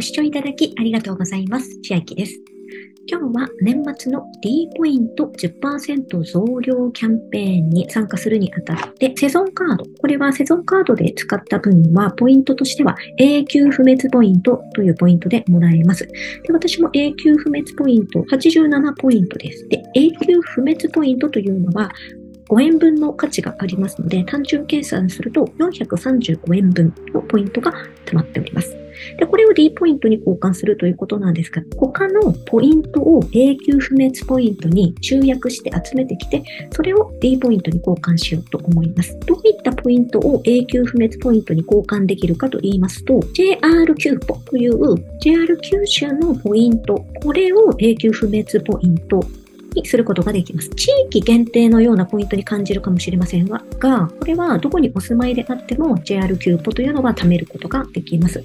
[0.00, 1.78] ご視聴いただきありがとうございます。
[1.82, 2.32] 千秋です。
[3.06, 9.84] 今日は年末の D ポイント10%増量キャンペーンに参加するにあたって、セゾンカード。
[10.00, 16.06] これはセゾンカードで使った分は、ポイントとしては永久不滅ポイントというポイントでもらえます。
[16.06, 19.68] で私も永久不滅ポイント87ポイントです。
[19.68, 21.92] で、永久不滅ポイントというのは、
[22.48, 27.74] 5円分の価値がありますので、単純計算すると435円分のポイントが
[28.06, 28.79] 溜まっております。
[29.18, 36.42] で、これを D ポイントに交換するということなんですが、他のポイントを永久不滅ポイントに集約して集めてきて、
[36.72, 39.18] それを D ポイントに交換しようと思います。
[39.26, 49.24] どういったポイントを永久不滅ポイントに交換できるかと言いますと、JR キューポという JR 九州のポイント、これを永久不滅ポイント
[49.74, 50.68] にすることができます。
[50.70, 53.60] 地域限定のようなポイントに感じるかもしれませんが、
[54.18, 58.42] これはどこにお住まいであっても JR キューポというのが貯めることができます。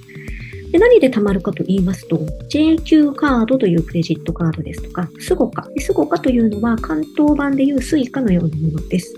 [0.76, 2.18] で何で貯まるかと言いますと、
[2.50, 9.14] JQ カードというクレジットカードですとか、 SUGOCA。SUGOCA というのは関東版でいう Suica のようなものです。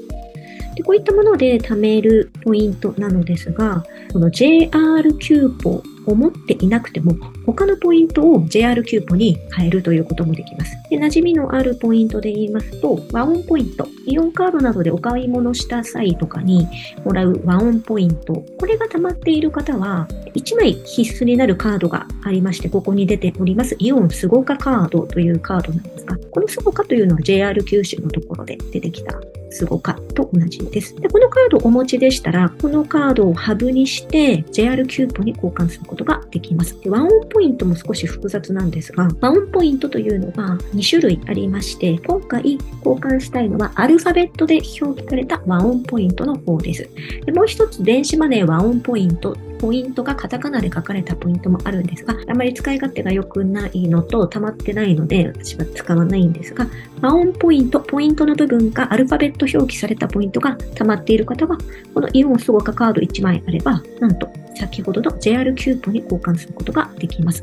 [0.76, 4.70] でこういったもので貯めるポイントなのですが、この JR
[5.18, 7.14] キューポを持っていなくても、
[7.46, 10.76] 他のポイントを JR キューポに変えるということもできます。
[10.90, 13.86] で馴染みのあるポイントで言いますと、 WAON ポイント。
[14.06, 16.66] イオンカードなどでお買い物した際とかに
[17.04, 18.44] もらう WAON ポイント。
[18.58, 29.18] これが溜まっている方は、1枚必須になるカードがありまして、ここに出ております、イオン SUGOCA カードというカードなんですが、この SUGOCA というのは JR 九州のところで出てきた
[29.50, 30.94] SUGOCA と同じです。
[30.96, 36.78] で、このカードをお持ちでしたら、このカードをハブにして JR キューポに交換することができます。
[36.80, 46.88] で、 WAON ポイントも少し複雑なんですが、 WAON ポイントというのは2種類ありまして、今回交換したいのはアルファベットで表記されたワンオンポイントの方です。
[47.24, 56.66] でもう一つ、電子マネーワンオンポイントポイントがカタカナで書かれたポイントもあるんですが、あまり使い勝手が良くないのと溜まってないので、私は使わないんですが、
[57.00, 61.58] 和音ポイント、ポイントの部分がアルファベット表記されたポイントが溜まっている方は、
[61.94, 67.42] このイオンスゴカカード1枚あれば、なんと先ほどの JR キューポに交換することができます。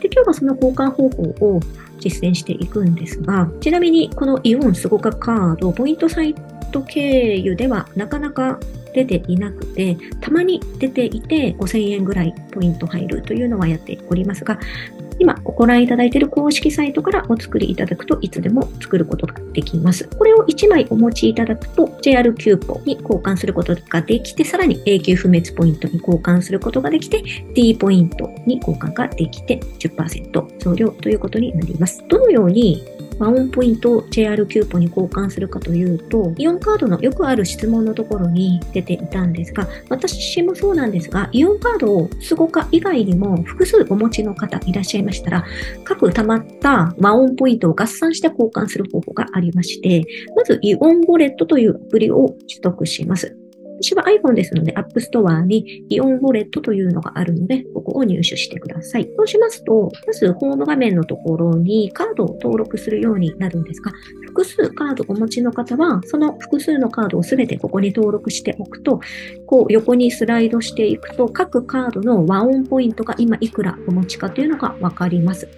[0.00, 1.22] で今日はその交換方法
[1.56, 1.60] を
[1.98, 6.34] 実践していくんですが、ちなみにこのイオンスゴカカード、ポイントサイ
[6.72, 8.58] ト経由ではなかなか
[8.92, 14.58] 出ていなくて、たまに出ていて5000円ぐらいポイント入るというのはやっておりますが、
[15.20, 20.08] 今ご覧いただいている公式サイトからお作りいただくといつでも作ることができます。
[20.16, 27.22] これを1枚お持ちいただくと JR キューポに交換することができて、さらに永久不滅ポイントに交換することができて、
[27.54, 32.02] D ポイントに交換ができて10%増量ということになります。
[32.08, 32.82] どのように
[33.20, 45.44] WAON ポイントを JR キューポに交換するかというと、イオンカードのよくある質問のところに出ていたんですが、私もそうなんですが、イオンカードを SUGOCA 以外にも複数お持ちの方いらっしゃいましたら、
[45.84, 50.02] 各溜まった WAON ポイントを合算して交換する方法がありまして、
[50.34, 53.39] まずイオンウォレットというアプリを取得します。
[53.82, 59.10] 私は iPhone ですので、App Store にイオンウォレットというのがあるので、ここを入手してください。
[59.16, 63.92] そうしますと、まずホーム画面のところにカードを登録するようになるんですが、
[64.26, 69.00] 複数カードお持ちの方は、その複数のカードをすべてここに登録しておくと、
[69.46, 75.48] こう横にスライドしていくと、各カードの和音ポイントが今いくらお持ちかというのがわかります。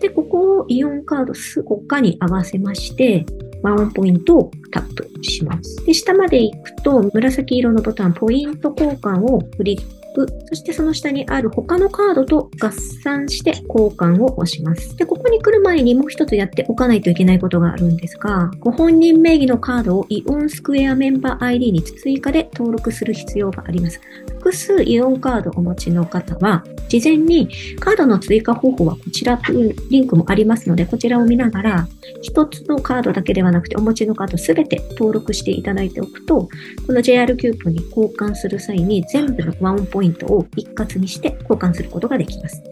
[0.00, 3.24] で、ここをイオンカードすごかに合わせまして、
[3.62, 5.84] ワンポイントをタップします。
[5.84, 12.70] で、下まで行くと、紫色のボタン、ポイント交換をクリップ、そしてその下にある他のカードと合
[13.02, 14.96] 算して交換を押します。
[14.96, 24.00] で、ここに来る前にもう一つやっておかないといけないことがあるんですが、ご本人名義のカードをイオンスクエアメンバー ID に追加で登録する必要があります。
[24.38, 27.48] 複数イオンカードをお持ちの方は、事前に
[27.78, 31.88] カードの追加方法はこちらというリンクもありますので、こちらを見ながら、
[32.22, 36.48] 一つのカードだけではなくて、お持ちのカードすべて登録していただいておくと、
[36.86, 42.62] この JR キュープに交換する際に全部の WAON ポイントを一括にして交換することができます。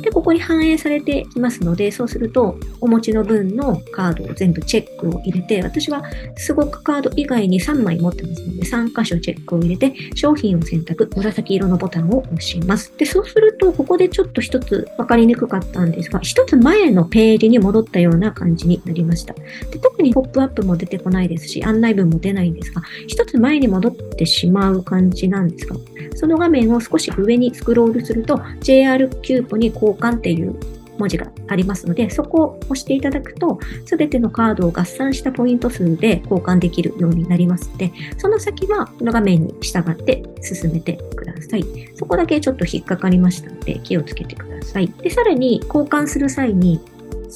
[0.00, 6.04] で、ここに反映されていますので、そうすると、お持ちの分のカードを全部チェックを入れて、私は
[6.36, 12.92] SUGOCA カード以外に3枚持ってますので、3箇所チェックを入れて、商品を選択、紫色のボタンを押します。
[12.98, 19.34] で、そうすると、ここでちょっと一つ分かりにくかったんですが、一つ前のページに戻ったような感じになりました。
[19.34, 25.76] で特にポップアップも出てこないですし、案内文も出ないんですが、一つ前に戻ってしまう感じなんですが、
[26.14, 30.54] その画面を少し上にスクロールすると、JR キューポに交換っていう
[30.98, 41.64] 文字がありますので、そこを押していただくと、すべてのカードを合算したポイント数で交換できるようになりますので、その先はこの画面に従って進めてください。
[41.94, 44.88] そこだけちょっと引っかかりましたので、気をつけてください。
[45.02, 46.80] で、さらに交換する際に、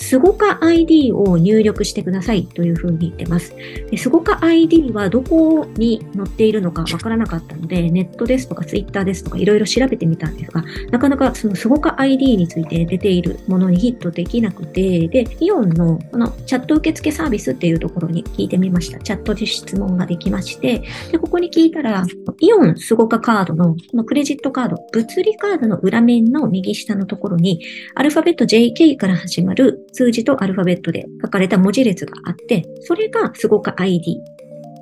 [0.01, 3.55] スゴカ ID を入力してくださいというふうに言ってます。
[3.97, 18.99] スゴカ ID はどこに載っているのかわからなかったので、ネットですとかツイッターですとかいろいろ調べてみたんですが、なかなかそのスゴカ ID について出ているものにヒットできなくて、で、イオンのこのチャット受付サービスっていうところに聞いてみました。
[19.01, 22.07] チャットで質問ができまして、で、ここに聞いたら、
[22.41, 27.61] イオンスゴカカードの、このクレジットカード、物理カードの裏面の右下のところに、
[27.95, 34.21] アルファベット JK から始まる数字とアルファベットで書かれた文字列があって、それがすごく ID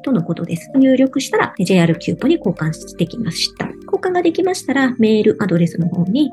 [0.03, 0.71] とのことです。
[0.77, 3.67] 入力したら JR キューポに交換できました。
[3.87, 6.31] 交換ができましたらメールアドレスの方に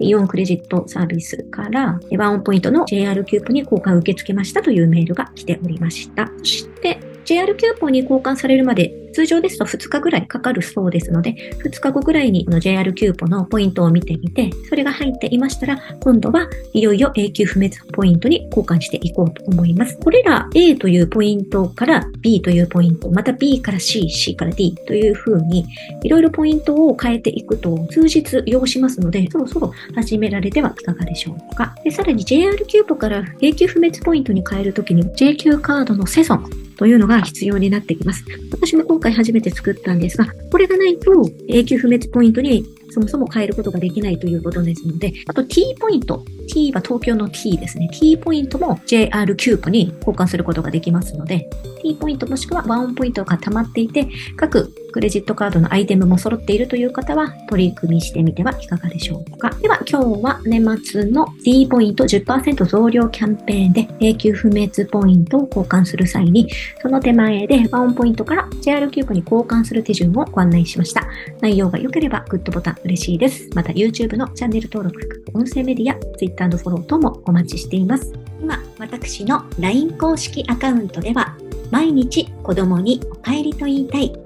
[0.00, 6.30] イオンクレジットサービスから WAON ポイントの JR キューポに交換を受け付けましたというメールが来ておりました。
[6.38, 11.32] そして JR キューポに交換されるまで通常ですと2日ぐらいかかるそうですので、
[11.64, 19.96] 2日後ぐらいにの JR キューポのポイントを見てみて、それが入っていましたら、今度はいよいよ永久不滅ポイントに交換していこうと思います。
[19.96, 25.64] これら A というポイントから B というポイント、また B から C、C から D というふうに、
[26.04, 31.74] いろいろポイントを変えていくと数日要しますので、そろそろ始められてはいかがでしょうか。
[31.82, 38.24] でさらに JR キューポから永久不滅ポイントに変えるときに JQ カードのセゾンというのが必要になってきます。
[38.50, 41.10] 私も今回初めて作ったんですが、これがないと
[41.48, 46.24] 永久不滅ポイントにそもそも変えることができないということですので、あと T ポイント。
[46.48, 47.88] T は東京の T ですね。
[47.92, 51.48] T ポイントも JR キューポに交換することができますので、
[51.82, 59.50] T ポイントもしくは WAON ポイントが溜まっていて、各クレジットカードのアイテムも揃っているという方は取り組みしてみてはいかがでしょうか。
[59.60, 66.48] では今日は年末の D ポイント10%増量キャンペーンで永久不滅ポイントを交換する際に、
[66.80, 71.06] その手前で WAON ポイントから JR キューポに交換する手順をご案内しました。
[71.42, 73.50] 内容が良ければグッドボタン嬉しいです。
[73.54, 78.14] また YouTube のチャンネル登録、音声メディア、Twitter のフォロー等もお待ちしています。
[78.40, 81.36] 今、私の LINE 公式アカウントでは、
[81.70, 84.25] 毎日子供にお帰りと言いたい、